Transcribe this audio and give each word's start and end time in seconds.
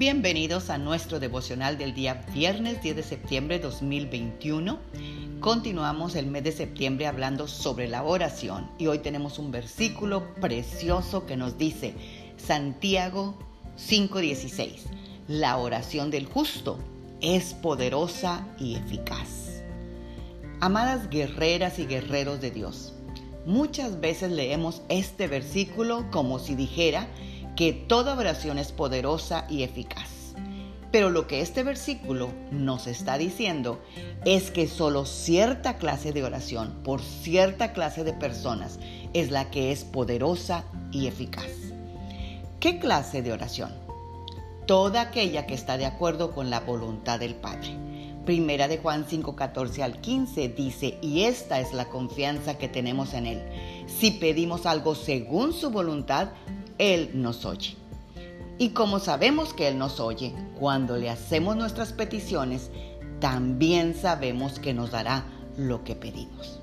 Bienvenidos 0.00 0.70
a 0.70 0.78
nuestro 0.78 1.20
devocional 1.20 1.76
del 1.76 1.92
día 1.92 2.24
viernes 2.32 2.80
10 2.80 2.96
de 2.96 3.02
septiembre 3.02 3.58
de 3.58 3.64
2021. 3.64 4.78
Continuamos 5.40 6.16
el 6.16 6.26
mes 6.26 6.42
de 6.42 6.52
septiembre 6.52 7.06
hablando 7.06 7.46
sobre 7.46 7.86
la 7.86 8.02
oración 8.02 8.70
y 8.78 8.86
hoy 8.86 9.00
tenemos 9.00 9.38
un 9.38 9.50
versículo 9.50 10.34
precioso 10.36 11.26
que 11.26 11.36
nos 11.36 11.58
dice 11.58 11.92
Santiago 12.38 13.38
5:16. 13.76 14.84
La 15.28 15.58
oración 15.58 16.10
del 16.10 16.24
justo 16.24 16.78
es 17.20 17.52
poderosa 17.52 18.48
y 18.58 18.76
eficaz. 18.76 19.62
Amadas 20.60 21.10
guerreras 21.10 21.78
y 21.78 21.84
guerreros 21.84 22.40
de 22.40 22.50
Dios, 22.50 22.94
muchas 23.44 24.00
veces 24.00 24.32
leemos 24.32 24.80
este 24.88 25.28
versículo 25.28 26.10
como 26.10 26.38
si 26.38 26.54
dijera 26.54 27.06
que 27.60 27.74
toda 27.74 28.16
oración 28.16 28.56
es 28.56 28.72
poderosa 28.72 29.44
y 29.50 29.64
eficaz. 29.64 30.32
Pero 30.90 31.10
lo 31.10 31.26
que 31.26 31.42
este 31.42 31.62
versículo 31.62 32.30
nos 32.50 32.86
está 32.86 33.18
diciendo 33.18 33.82
es 34.24 34.50
que 34.50 34.66
solo 34.66 35.04
cierta 35.04 35.76
clase 35.76 36.14
de 36.14 36.24
oración 36.24 36.80
por 36.82 37.02
cierta 37.02 37.74
clase 37.74 38.02
de 38.02 38.14
personas 38.14 38.78
es 39.12 39.30
la 39.30 39.50
que 39.50 39.72
es 39.72 39.84
poderosa 39.84 40.64
y 40.90 41.06
eficaz. 41.06 41.50
¿Qué 42.60 42.78
clase 42.78 43.20
de 43.20 43.34
oración? 43.34 43.74
Toda 44.66 45.02
aquella 45.02 45.44
que 45.44 45.52
está 45.52 45.76
de 45.76 45.84
acuerdo 45.84 46.32
con 46.32 46.48
la 46.48 46.60
voluntad 46.60 47.20
del 47.20 47.34
Padre. 47.34 47.76
Primera 48.24 48.68
de 48.68 48.78
Juan 48.78 49.04
5, 49.06 49.36
14 49.36 49.82
al 49.82 50.00
15 50.00 50.48
dice, 50.48 50.98
y 51.02 51.24
esta 51.24 51.60
es 51.60 51.74
la 51.74 51.90
confianza 51.90 52.56
que 52.56 52.68
tenemos 52.68 53.12
en 53.12 53.26
Él. 53.26 53.42
Si 53.86 54.12
pedimos 54.12 54.64
algo 54.64 54.94
según 54.94 55.52
su 55.52 55.70
voluntad, 55.70 56.28
él 56.80 57.10
nos 57.12 57.44
oye. 57.44 57.76
Y 58.56 58.70
como 58.70 58.98
sabemos 59.00 59.52
que 59.52 59.68
Él 59.68 59.78
nos 59.78 60.00
oye, 60.00 60.34
cuando 60.58 60.96
le 60.96 61.10
hacemos 61.10 61.54
nuestras 61.54 61.92
peticiones, 61.92 62.70
también 63.20 63.94
sabemos 63.94 64.58
que 64.58 64.72
nos 64.72 64.90
dará 64.90 65.24
lo 65.58 65.84
que 65.84 65.94
pedimos. 65.94 66.58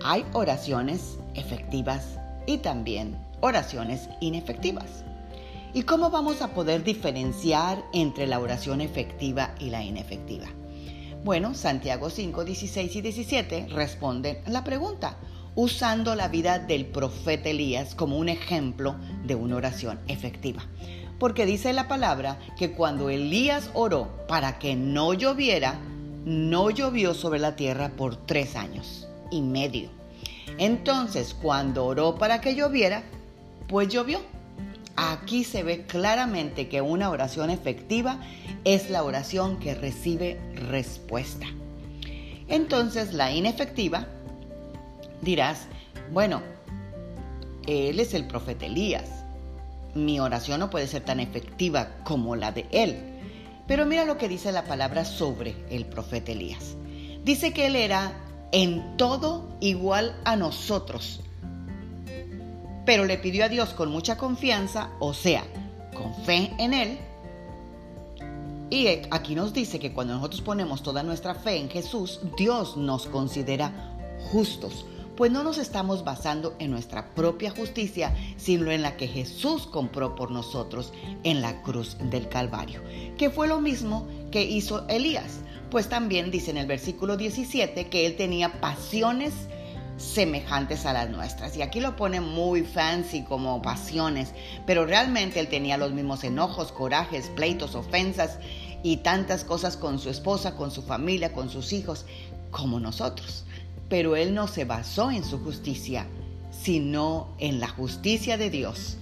Hay 0.00 0.24
oraciones 0.32 1.18
efectivas 1.34 2.18
y 2.46 2.58
también 2.58 3.18
oraciones 3.40 4.08
inefectivas. 4.20 5.02
¿Y 5.74 5.82
cómo 5.82 6.10
vamos 6.10 6.40
a 6.40 6.54
poder 6.54 6.84
diferenciar 6.84 7.84
entre 7.92 8.28
la 8.28 8.38
oración 8.38 8.80
efectiva 8.80 9.56
y 9.58 9.70
la 9.70 9.82
inefectiva? 9.82 10.46
Bueno, 11.24 11.54
Santiago 11.54 12.10
5, 12.10 12.44
16 12.44 12.94
y 12.94 13.00
17 13.00 13.66
responden 13.70 14.38
la 14.46 14.62
pregunta 14.62 15.16
usando 15.56 16.14
la 16.14 16.28
vida 16.28 16.58
del 16.58 16.86
profeta 16.86 17.48
Elías 17.48 17.94
como 17.94 18.18
un 18.18 18.28
ejemplo 18.28 18.94
de 19.24 19.34
una 19.34 19.56
oración 19.56 19.98
efectiva. 20.06 20.62
Porque 21.18 21.46
dice 21.46 21.72
la 21.72 21.88
palabra 21.88 22.38
que 22.58 22.72
cuando 22.72 23.08
Elías 23.08 23.70
oró 23.72 24.26
para 24.28 24.58
que 24.58 24.76
no 24.76 25.14
lloviera, 25.14 25.80
no 26.26 26.70
llovió 26.70 27.14
sobre 27.14 27.40
la 27.40 27.56
tierra 27.56 27.88
por 27.96 28.16
tres 28.16 28.54
años 28.54 29.08
y 29.30 29.40
medio. 29.40 29.88
Entonces, 30.58 31.34
cuando 31.34 31.86
oró 31.86 32.16
para 32.16 32.40
que 32.40 32.54
lloviera, 32.54 33.02
pues 33.66 33.88
llovió. 33.88 34.20
Aquí 34.94 35.44
se 35.44 35.62
ve 35.62 35.86
claramente 35.86 36.68
que 36.68 36.82
una 36.82 37.10
oración 37.10 37.50
efectiva 37.50 38.20
es 38.64 38.90
la 38.90 39.02
oración 39.02 39.58
que 39.58 39.74
recibe 39.74 40.38
respuesta. 40.70 41.46
Entonces, 42.48 43.12
la 43.12 43.32
inefectiva 43.32 44.06
Dirás, 45.22 45.66
bueno, 46.12 46.42
él 47.66 47.98
es 48.00 48.14
el 48.14 48.26
profeta 48.26 48.66
Elías. 48.66 49.08
Mi 49.94 50.20
oración 50.20 50.60
no 50.60 50.70
puede 50.70 50.86
ser 50.86 51.04
tan 51.04 51.20
efectiva 51.20 51.88
como 52.04 52.36
la 52.36 52.52
de 52.52 52.66
él. 52.70 52.96
Pero 53.66 53.86
mira 53.86 54.04
lo 54.04 54.18
que 54.18 54.28
dice 54.28 54.52
la 54.52 54.64
palabra 54.64 55.04
sobre 55.04 55.56
el 55.70 55.86
profeta 55.86 56.32
Elías. 56.32 56.76
Dice 57.24 57.52
que 57.52 57.66
él 57.66 57.76
era 57.76 58.12
en 58.52 58.96
todo 58.96 59.48
igual 59.60 60.14
a 60.24 60.36
nosotros. 60.36 61.20
Pero 62.84 63.04
le 63.04 63.18
pidió 63.18 63.44
a 63.44 63.48
Dios 63.48 63.70
con 63.70 63.90
mucha 63.90 64.16
confianza, 64.16 64.90
o 65.00 65.12
sea, 65.12 65.42
con 65.92 66.14
fe 66.24 66.52
en 66.58 66.72
él. 66.72 66.98
Y 68.70 68.86
aquí 69.10 69.34
nos 69.34 69.52
dice 69.52 69.80
que 69.80 69.92
cuando 69.92 70.14
nosotros 70.14 70.42
ponemos 70.42 70.82
toda 70.82 71.02
nuestra 71.02 71.34
fe 71.34 71.56
en 71.56 71.68
Jesús, 71.68 72.20
Dios 72.36 72.76
nos 72.76 73.06
considera 73.06 73.72
justos 74.30 74.86
pues 75.16 75.32
no 75.32 75.42
nos 75.42 75.58
estamos 75.58 76.04
basando 76.04 76.54
en 76.58 76.70
nuestra 76.70 77.14
propia 77.14 77.50
justicia, 77.50 78.14
sino 78.36 78.70
en 78.70 78.82
la 78.82 78.96
que 78.96 79.08
Jesús 79.08 79.66
compró 79.66 80.14
por 80.14 80.30
nosotros 80.30 80.92
en 81.24 81.40
la 81.40 81.62
cruz 81.62 81.96
del 82.10 82.28
Calvario, 82.28 82.82
que 83.16 83.30
fue 83.30 83.48
lo 83.48 83.60
mismo 83.60 84.06
que 84.30 84.42
hizo 84.42 84.86
Elías, 84.88 85.40
pues 85.70 85.88
también 85.88 86.30
dice 86.30 86.50
en 86.50 86.58
el 86.58 86.66
versículo 86.66 87.16
17 87.16 87.88
que 87.88 88.06
él 88.06 88.16
tenía 88.16 88.60
pasiones 88.60 89.32
semejantes 89.96 90.84
a 90.84 90.92
las 90.92 91.08
nuestras. 91.08 91.56
Y 91.56 91.62
aquí 91.62 91.80
lo 91.80 91.96
pone 91.96 92.20
muy 92.20 92.62
fancy 92.62 93.22
como 93.22 93.62
pasiones, 93.62 94.32
pero 94.66 94.84
realmente 94.84 95.40
él 95.40 95.48
tenía 95.48 95.78
los 95.78 95.92
mismos 95.92 96.22
enojos, 96.24 96.72
corajes, 96.72 97.28
pleitos, 97.30 97.74
ofensas 97.74 98.38
y 98.82 98.98
tantas 98.98 99.44
cosas 99.44 99.76
con 99.76 99.98
su 99.98 100.10
esposa, 100.10 100.54
con 100.54 100.70
su 100.70 100.82
familia, 100.82 101.32
con 101.32 101.48
sus 101.48 101.72
hijos, 101.72 102.04
como 102.50 102.78
nosotros. 102.78 103.45
Pero 103.88 104.16
él 104.16 104.34
no 104.34 104.48
se 104.48 104.64
basó 104.64 105.10
en 105.10 105.24
su 105.24 105.38
justicia, 105.38 106.06
sino 106.50 107.28
en 107.38 107.60
la 107.60 107.68
justicia 107.68 108.36
de 108.36 108.50
Dios. 108.50 108.98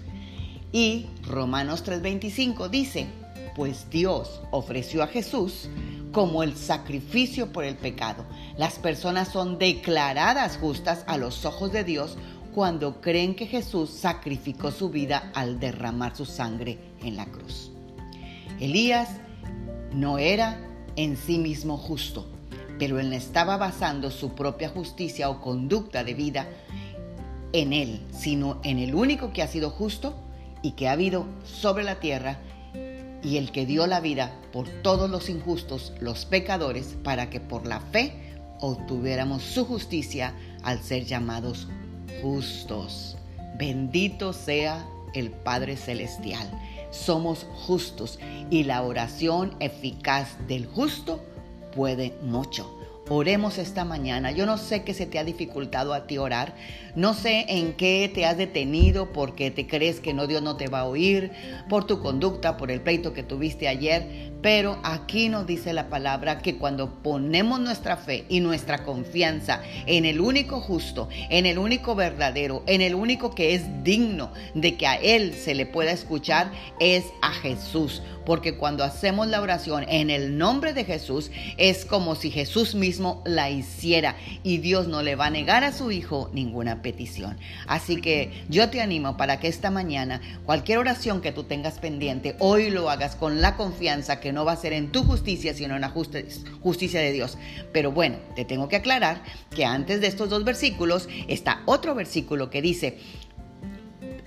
Y 0.73 1.07
Romanos 1.27 1.85
3:25 1.85 2.69
dice, 2.69 3.07
pues 3.55 3.89
Dios 3.91 4.41
ofreció 4.51 5.03
a 5.03 5.07
Jesús 5.07 5.69
como 6.13 6.43
el 6.43 6.57
sacrificio 6.57 7.53
por 7.53 7.65
el 7.65 7.77
pecado. 7.77 8.25
Las 8.57 8.79
personas 8.79 9.29
son 9.29 9.59
declaradas 9.59 10.59
justas 10.59 11.05
a 11.07 11.17
los 11.19 11.45
ojos 11.45 11.73
de 11.73 11.85
Dios 11.85 12.17
cuando 12.55 13.01
creen 13.01 13.35
que 13.35 13.47
Jesús 13.47 13.91
sacrificó 13.91 14.71
su 14.71 14.91
vida 14.91 15.31
al 15.35 15.59
derramar 15.59 16.17
su 16.17 16.25
sangre 16.25 16.79
en 17.03 17.17
la 17.17 17.27
cruz. 17.27 17.73
Elías 18.61 19.09
no 19.93 20.19
era 20.19 20.61
en 20.97 21.17
sí 21.17 21.39
mismo 21.39 21.77
justo, 21.77 22.29
pero 22.79 22.99
él 22.99 23.13
estaba 23.13 23.57
basando 23.57 24.11
su 24.11 24.35
propia 24.35 24.69
justicia 24.69 25.31
o 25.31 25.41
conducta 25.41 26.05
de 26.05 26.15
vida 26.15 26.49
en 27.53 27.73
él, 27.73 28.01
sino 28.13 28.61
en 28.65 28.79
el 28.79 28.95
único 28.95 29.33
que 29.33 29.43
ha 29.43 29.47
sido 29.47 29.71
justo 29.71 30.15
y 30.63 30.73
que 30.73 30.89
ha 30.89 30.93
habido 30.93 31.27
sobre 31.45 31.85
la 31.85 32.01
tierra 32.01 32.39
y 33.23 33.39
el 33.39 33.53
que 33.53 33.65
dio 33.65 33.87
la 33.87 34.01
vida 34.01 34.33
por 34.53 34.69
todos 34.69 35.09
los 35.09 35.29
injustos, 35.29 35.93
los 36.01 36.27
pecadores, 36.27 36.97
para 37.03 37.31
que 37.31 37.41
por 37.41 37.67
la 37.67 37.81
fe 37.81 38.37
obtuviéramos 38.61 39.43
su 39.43 39.65
justicia 39.65 40.35
al 40.63 40.83
ser 40.83 41.05
llamados 41.05 41.69
justos. 42.23 43.17
Bendito 43.57 44.33
sea 44.33 44.85
el 45.15 45.31
Padre 45.31 45.77
Celestial. 45.77 46.51
Somos 46.91 47.47
justos 47.67 48.19
y 48.51 48.65
la 48.65 48.83
oración 48.83 49.55
eficaz 49.61 50.37
del 50.47 50.67
justo 50.67 51.21
puede 51.75 52.15
mucho. 52.23 52.67
Oremos 53.11 53.59
esta 53.59 53.85
mañana. 53.85 54.31
Yo 54.31 54.47
no 54.47 54.57
sé 54.57 54.83
qué 54.83 54.95
se 54.95 55.05
te 55.05 55.19
ha 55.19 55.25
dificultado 55.25 55.93
a 55.93 56.07
ti 56.07 56.17
orar. 56.17 56.55
No 56.97 57.13
sé 57.13 57.45
en 57.49 57.75
qué 57.75 58.11
te 58.13 58.25
has 58.25 58.39
detenido 58.39 59.13
porque 59.13 59.51
te 59.51 59.67
crees 59.67 60.01
que 60.01 60.15
no 60.15 60.27
Dios 60.27 60.41
no 60.41 60.57
te 60.57 60.69
va 60.69 60.81
a 60.81 60.85
oír, 60.87 61.33
por 61.69 61.87
tu 61.87 62.01
conducta, 62.01 62.57
por 62.57 62.71
el 62.71 62.81
pleito 62.81 63.13
que 63.13 63.23
tuviste 63.23 63.69
ayer. 63.69 64.33
Pero 64.41 64.79
aquí 64.85 65.29
nos 65.29 65.47
dice 65.47 65.73
la 65.73 65.89
palabra 65.89 66.39
que 66.39 66.57
cuando 66.57 67.03
ponemos 67.03 67.61
nuestra 67.61 67.97
fe 67.97 68.25
y 68.29 68.41
nuestra 68.41 68.85
confianza 68.85 69.61
en 69.87 70.05
el 70.05 70.21
único 70.21 70.61
justo, 70.61 71.09
en 71.31 71.47
el 71.47 71.59
único 71.59 71.95
verdadero, 71.95 72.63
en 72.67 72.81
el 72.81 72.95
único 72.95 73.35
que 73.35 73.55
es 73.55 73.65
digno 73.83 74.33
de 74.55 74.77
que 74.77 74.87
a 74.87 74.95
Él 74.95 75.35
se 75.35 75.55
le 75.55 75.67
pueda 75.67 75.93
escuchar, 75.93 76.53
es 76.79 77.05
a 77.21 77.33
Jesús. 77.33 78.03
Porque 78.25 78.57
cuando 78.57 78.85
hacemos 78.85 79.27
la 79.29 79.43
oración 79.43 79.85
en 79.89 80.11
el 80.11 80.39
nombre 80.39 80.73
de 80.73 80.85
Jesús, 80.85 81.31
es 81.59 81.85
como 81.85 82.15
si 82.15 82.31
Jesús 82.31 82.75
mismo 82.75 82.94
la 83.25 83.51
hiciera 83.51 84.17
y 84.43 84.59
Dios 84.59 84.89
no 84.89 85.03
le 85.03 85.17
va 85.17 85.27
a 85.27 85.31
negar 85.31 85.65
a 85.65 85.73
su 85.73 85.91
Hijo 85.91 86.31
ninguna 86.33 86.83
petición. 86.83 87.37
Así 87.67 88.01
que 88.01 88.45
yo 88.49 88.71
te 88.71 88.81
animo 88.81 89.17
para 89.17 89.41
que 89.41 89.49
esta 89.49 89.71
mañana 89.71 90.21
cualquier 90.45 90.79
oración 90.79 91.21
que 91.21 91.33
tú 91.33 91.45
tengas 91.45 91.79
pendiente, 91.79 92.37
hoy 92.39 92.71
lo 92.71 92.91
hagas 92.91 93.17
con 93.17 93.41
la 93.41 93.57
confianza 93.57 94.21
que 94.21 94.33
no 94.33 94.45
va 94.45 94.53
a 94.53 94.57
ser 94.57 94.73
en 94.73 94.93
tu 94.93 95.05
justicia, 95.05 95.55
sino 95.55 95.75
en 95.75 95.83
la 95.83 95.91
justicia 95.91 97.01
de 97.01 97.13
Dios. 97.13 97.39
Pero 97.73 97.93
bueno, 97.93 98.17
te 98.35 98.45
tengo 98.45 98.69
que 98.69 98.77
aclarar 98.77 99.23
que 99.55 99.65
antes 99.65 100.01
de 100.01 100.07
estos 100.07 100.31
dos 100.31 100.45
versículos 100.45 101.09
está 101.29 101.63
otro 101.67 101.95
versículo 101.95 102.51
que 102.51 102.63
dice, 102.63 102.99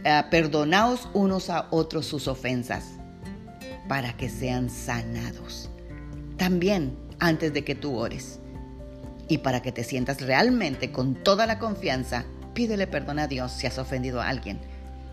eh, 0.03 0.23
perdonaos 0.29 1.09
unos 1.13 1.49
a 1.49 1.67
otros 1.71 2.05
sus 2.05 2.27
ofensas 2.27 2.93
para 3.87 4.15
que 4.15 4.29
sean 4.29 4.69
sanados. 4.69 5.69
También 6.37 6.95
antes 7.19 7.53
de 7.53 7.63
que 7.63 7.75
tú 7.75 7.97
ores. 7.97 8.39
Y 9.27 9.39
para 9.39 9.61
que 9.61 9.71
te 9.71 9.83
sientas 9.83 10.21
realmente 10.21 10.91
con 10.91 11.15
toda 11.15 11.45
la 11.45 11.59
confianza, 11.59 12.25
pídele 12.53 12.87
perdón 12.87 13.19
a 13.19 13.27
Dios 13.27 13.51
si 13.51 13.67
has 13.67 13.77
ofendido 13.77 14.21
a 14.21 14.29
alguien 14.29 14.59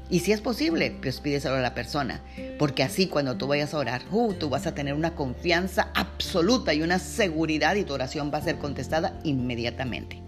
Y 0.08 0.20
si 0.20 0.32
es 0.32 0.40
posible, 0.40 0.96
pues 1.02 1.20
pídeselo 1.20 1.56
a 1.56 1.61
la 1.61 1.75
persona, 1.75 2.22
porque 2.58 2.82
así 2.82 3.06
cuando 3.06 3.37
tú 3.37 3.46
vayas 3.46 3.75
a 3.75 3.78
orar, 3.78 4.02
uh, 4.11 4.34
tú 4.34 4.49
vas 4.50 4.66
a 4.66 4.75
tener 4.75 4.94
una 4.94 5.14
confianza 5.14 5.90
absoluta 5.94 6.75
y 6.75 6.82
una 6.82 6.99
seguridad 6.99 7.75
y 7.75 7.84
tu 7.84 7.94
oración 7.94 8.31
va 8.32 8.38
a 8.38 8.43
ser 8.43 8.58
contestada 8.58 9.19
inmediatamente. 9.25 10.24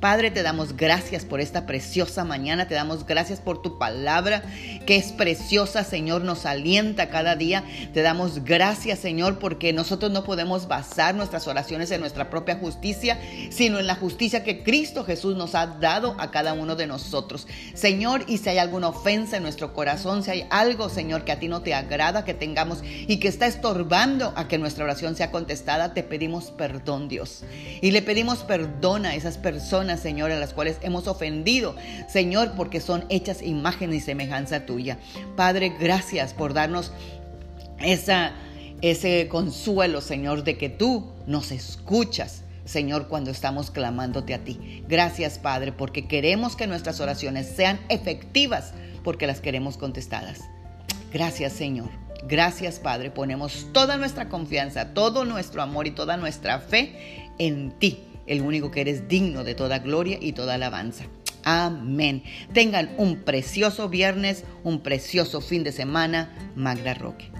Padre, 0.00 0.30
te 0.30 0.44
damos 0.44 0.76
gracias 0.76 1.24
por 1.24 1.40
esta 1.40 1.66
preciosa 1.66 2.24
mañana, 2.24 2.68
te 2.68 2.74
damos 2.74 3.04
gracias 3.04 3.40
por 3.40 3.62
tu 3.62 3.78
palabra 3.78 4.44
que 4.86 4.96
es 4.96 5.12
preciosa, 5.12 5.84
Señor, 5.84 6.22
nos 6.22 6.46
alienta 6.46 7.10
cada 7.10 7.36
día. 7.36 7.62
Te 7.92 8.00
damos 8.00 8.44
gracias, 8.44 9.00
Señor, 9.00 9.38
porque 9.38 9.72
nosotros 9.74 10.10
no 10.12 10.24
podemos 10.24 10.66
basar 10.66 11.14
nuestras 11.14 11.46
oraciones 11.46 11.90
en 11.90 12.00
nuestra 12.00 12.30
propia 12.30 12.56
justicia, 12.56 13.18
sino 13.50 13.78
en 13.78 13.86
la 13.86 13.96
justicia 13.96 14.44
que 14.44 14.62
Cristo 14.62 15.04
Jesús 15.04 15.36
nos 15.36 15.54
ha 15.54 15.66
dado 15.66 16.14
a 16.18 16.30
cada 16.30 16.54
uno 16.54 16.74
de 16.74 16.86
nosotros. 16.86 17.46
Señor, 17.74 18.24
y 18.28 18.38
si 18.38 18.48
hay 18.48 18.58
alguna 18.58 18.88
ofensa 18.88 19.36
en 19.36 19.42
nuestro 19.42 19.74
corazón, 19.74 20.22
si 20.22 20.30
hay 20.30 20.46
algo, 20.48 20.88
Señor, 20.88 21.24
que 21.24 21.32
a 21.32 21.38
ti 21.38 21.48
no 21.48 21.60
te 21.60 21.74
agrada 21.74 22.24
que 22.24 22.32
tengamos 22.32 22.78
y 22.82 23.18
que 23.18 23.28
está 23.28 23.46
estorbando 23.46 24.32
a 24.36 24.48
que 24.48 24.58
nuestra 24.58 24.84
oración 24.84 25.16
sea 25.16 25.30
contestada, 25.30 25.92
te 25.92 26.02
pedimos 26.02 26.52
perdón, 26.52 27.08
Dios. 27.08 27.42
Y 27.82 27.90
le 27.90 28.00
pedimos 28.00 28.38
perdón 28.38 29.04
a 29.04 29.14
esas 29.16 29.36
personas 29.88 30.00
Señor, 30.00 30.30
a 30.30 30.38
las 30.38 30.52
cuales 30.52 30.78
hemos 30.82 31.06
ofendido, 31.06 31.74
Señor, 32.08 32.52
porque 32.56 32.80
son 32.80 33.04
hechas 33.08 33.42
imagen 33.42 33.92
y 33.92 34.00
semejanza 34.00 34.66
tuya. 34.66 34.98
Padre, 35.36 35.72
gracias 35.80 36.34
por 36.34 36.52
darnos 36.52 36.92
esa, 37.80 38.32
ese 38.82 39.28
consuelo, 39.28 40.00
Señor, 40.00 40.44
de 40.44 40.58
que 40.58 40.68
tú 40.68 41.12
nos 41.26 41.52
escuchas. 41.52 42.42
Señor, 42.64 43.08
cuando 43.08 43.30
estamos 43.30 43.70
clamándote 43.70 44.34
a 44.34 44.44
ti. 44.44 44.84
Gracias, 44.86 45.38
Padre, 45.38 45.72
porque 45.72 46.06
queremos 46.06 46.54
que 46.54 46.66
nuestras 46.66 47.00
oraciones 47.00 47.46
sean 47.48 47.80
efectivas, 47.88 48.74
porque 49.02 49.26
las 49.26 49.40
queremos 49.40 49.78
contestadas. 49.78 50.40
Gracias, 51.10 51.54
Señor. 51.54 51.88
Gracias, 52.28 52.78
Padre. 52.78 53.10
Ponemos 53.10 53.68
toda 53.72 53.96
nuestra 53.96 54.28
confianza, 54.28 54.92
todo 54.92 55.24
nuestro 55.24 55.62
amor 55.62 55.86
y 55.86 55.92
toda 55.92 56.18
nuestra 56.18 56.58
fe 56.58 57.30
en 57.38 57.70
ti 57.78 58.07
el 58.28 58.42
único 58.42 58.70
que 58.70 58.80
eres 58.80 59.08
digno 59.08 59.44
de 59.44 59.54
toda 59.54 59.78
gloria 59.78 60.18
y 60.20 60.32
toda 60.32 60.54
alabanza. 60.54 61.04
Amén. 61.44 62.22
Tengan 62.52 62.90
un 62.98 63.22
precioso 63.24 63.88
viernes, 63.88 64.44
un 64.64 64.80
precioso 64.80 65.40
fin 65.40 65.64
de 65.64 65.72
semana. 65.72 66.52
Magda 66.54 66.94
Roque. 66.94 67.30